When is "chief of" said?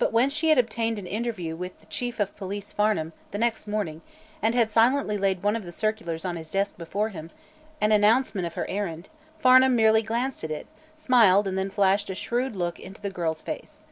1.88-2.36